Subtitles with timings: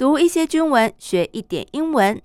[0.00, 2.22] 读一些军文，学一点英文。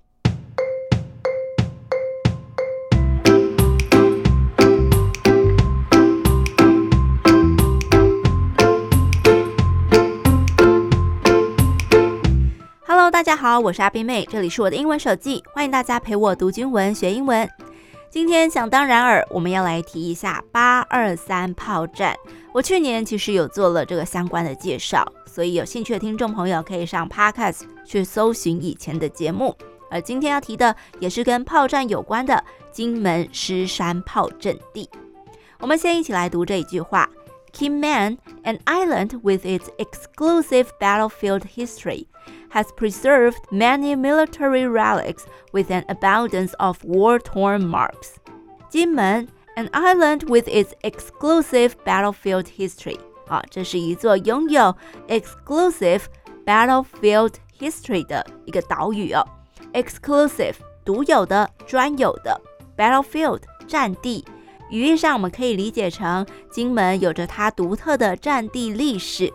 [12.87, 17.45] Hello，大家好，我是阿冰妹，这里是我的英文手记，欢迎大家陪我读军文学英文。
[18.09, 22.15] 今天想当然尔，我们要来提一下八二三炮战。
[22.53, 29.53] 我去年其实有做了这个相关的介绍，所以有兴趣的听众朋友可以上 Podcast 去搜寻以前的节目。
[29.91, 32.41] 而今天要提的也是跟炮战有关的
[32.71, 34.89] 金门狮山炮阵地。
[35.59, 37.09] 我们先一起来读这一句话
[37.54, 42.06] ：Kinmen, an island with its exclusive battlefield history,
[42.50, 48.16] has preserved many military relics with an abundance of war-torn marks.
[48.70, 49.28] 金门。
[49.56, 52.98] An island with its exclusive battlefield history。
[53.26, 54.74] 啊，这是一座拥有
[55.08, 56.02] exclusive
[56.46, 59.26] battlefield history 的一个岛屿哦。
[59.72, 62.40] exclusive 独有的、专有的
[62.76, 64.24] battlefield 战地，
[64.69, 69.31] 语义上我们可以理解成金门有着它独特的战地历史。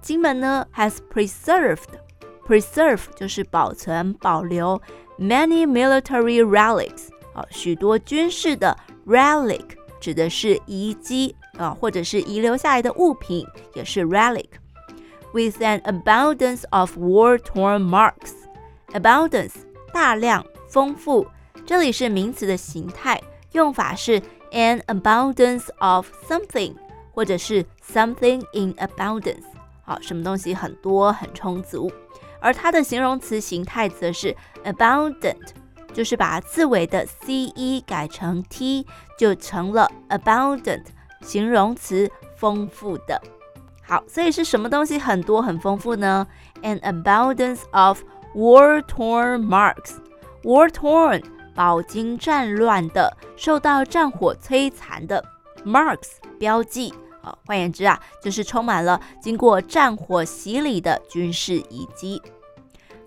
[0.00, 4.80] 金门呢 has preserved，preserve 就是保存、保留
[5.18, 8.76] many military relics，啊，许多军事的。
[9.06, 9.64] Relic
[9.98, 13.44] 指的是遗迹啊，或者是遗留下来的物品，
[13.74, 14.46] 也是 relic。
[15.32, 18.34] With an abundance of war-torn marks,
[18.92, 19.54] abundance
[19.92, 21.26] 大量、丰富，
[21.66, 23.20] 这里是名词的形态，
[23.52, 26.75] 用法是 an abundance of something，
[27.13, 29.43] 或者是 something in abundance。
[29.83, 31.91] 好，什么东西很多、很充足，
[32.39, 35.35] 而它的形容词形态则是 abundant。
[35.93, 38.85] 就是把字尾的 ce 改成 t，
[39.17, 40.83] 就成了 abundant
[41.21, 43.21] 形容词，丰富的。
[43.81, 46.27] 好，所以是什么东西很多很丰富呢？
[46.63, 48.01] An abundance of
[48.33, 51.23] war-torn marks。war-torn
[51.60, 55.22] 饱经战乱的，受到战火摧残的
[55.62, 56.90] marks 标记。
[57.20, 62.22] 啊，换言之啊，就是充满了经过战火洗礼的军事遗迹。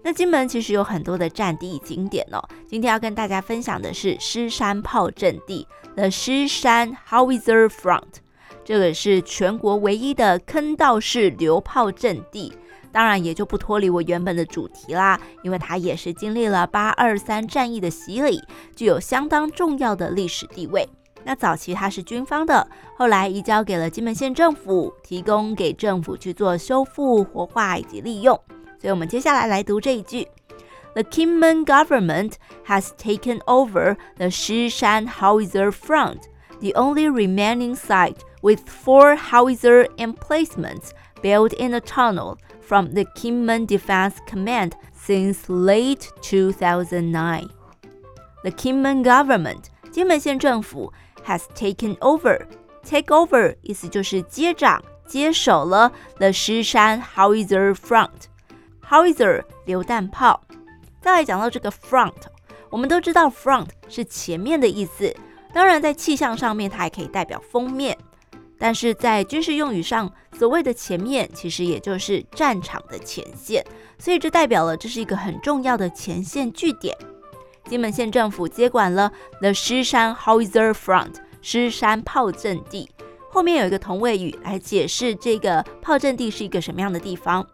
[0.03, 2.47] 那金门其实有很多的战地景点哦。
[2.67, 8.17] 今天要跟大家分享的是狮山炮阵地，The 狮山 Howitzer Front，
[8.63, 12.53] 这个是全国唯一的坑道式榴炮阵地。
[12.93, 18.39] 当然也就不脱离我原本的主题啦，因为它也是经历了八二三战役的洗礼，
[18.75, 20.87] 具有相当重要的历史地位。
[21.25, 28.39] 那早期它是军方的，后来移交给了金门县政府，提供给政府去做修复、活化以及利用。
[28.79, 30.27] 所以我们接下来来读这一句
[30.93, 32.33] ：The Kinmen government
[32.67, 36.23] has taken over the 狮山 Howitzer Front,
[36.59, 40.89] the only remaining site with four howitzer emplacements
[41.22, 47.48] built in a tunnel from the Kinmen Defense Command since late 2009.
[48.42, 50.92] The Kinmen government, 金门县政府
[51.26, 52.46] has taken over.
[52.88, 60.42] Take over 意思就是接掌、接手了 the 狮山 Howitzer Front。Howitzer 榴弹炮，
[61.02, 62.14] 再来讲到这个 front，
[62.70, 65.14] 我们都知道 front 是前面的意思，
[65.52, 67.98] 当然在气象上面它还可以代表锋面，
[68.63, 70.09] 但是在军事用语上，
[70.39, 73.61] 所谓的前面其实也就是战场的前线，
[73.97, 76.97] 所以这代表了这是一个很重要的前线据点。
[77.65, 82.89] 金门县政府接管了 The 狮山 Howitzer Front 狮山炮阵地，
[83.29, 87.45] 后面有一个同位语来解释这个炮阵地是一个什么样的地方。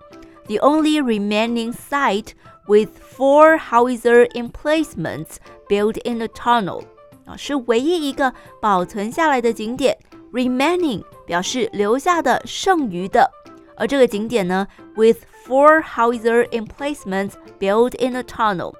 [0.46, 2.34] The only remaining site
[2.68, 5.38] with four howitzer emplacements
[5.68, 6.84] built in the tunnel
[7.26, 8.32] 啊，是唯一一个
[8.62, 9.98] 保存下来的景点。
[10.32, 13.30] Remaining 表示留下的、剩余的，
[13.76, 15.18] 而这个景点呢，with
[15.48, 18.74] four howitzer emplacements built in a tunnel，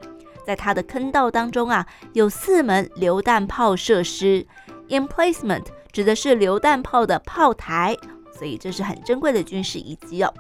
[0.46, 4.46] 在它的坑道当中啊，有四门榴弹炮设施。
[4.90, 7.98] Emplacement 指的是榴弹炮的炮台，
[8.38, 10.34] 所以这是很珍贵的军事遗迹哦。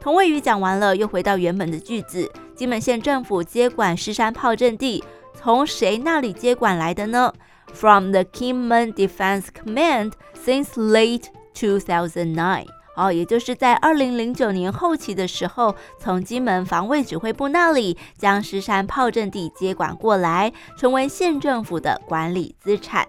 [0.00, 2.30] 同位语讲完了，又回到原本的句子。
[2.54, 5.04] 金门县政府接管狮山炮阵地，
[5.40, 7.32] 从谁那里接管来的呢
[7.72, 10.12] ？From the Kinmen Defense Command
[10.44, 12.66] since late 2009。
[12.96, 23.06] 哦，也就是在二零零九年后期的时候，从金门防卫指挥部那里将狮山炮阵地接管过来，成为县政府的管理资产。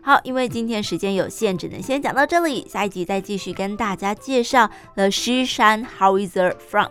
[0.00, 2.66] 好，因为今天时间有限，只能先讲到这里。
[2.66, 6.90] 下一集再继续跟大家介绍 The 狮山 Howitzer Front。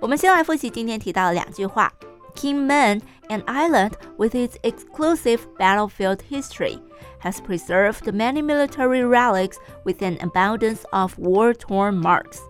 [0.00, 1.92] 我们先来复习今天提到的两句话
[2.30, 6.80] ：Kinmen, an island with its exclusive battlefield history,
[7.20, 12.40] has preserved many military relics with an abundance of war-torn marks.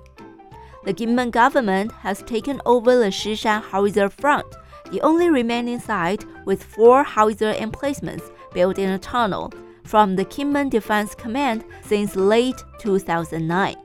[0.85, 4.47] The Kinmen government has taken over the Shishan Howitzer Front,
[4.91, 9.53] the only remaining site with four howitzer emplacements built in a tunnel
[9.85, 13.77] from the Kinmen Defense Command since late 2009.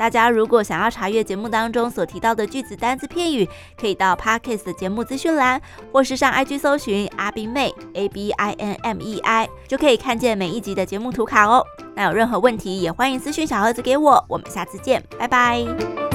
[0.00, 3.46] 大家如果想要查阅节目当中所提到的句子、单字、片语，
[3.78, 5.60] 可以到 Parkes 的节目资讯栏，
[5.92, 11.62] 或是上 IG 搜寻阿冰妹 A B I N M E I，就可以看见每一集的节目图卡哦。
[11.94, 14.24] 那有任何问题，也欢迎私讯小盒子给我。
[14.26, 16.09] 我们下次见，拜拜。